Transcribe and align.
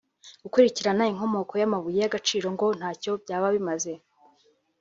Gukurikirana 0.43 1.03
inkomoko 1.11 1.53
y’amabuye 1.61 1.97
y’agaciro 2.01 2.47
ngo 2.55 2.67
ntacyo 2.79 3.11
byaba 3.23 3.47
bimaze 3.55 3.93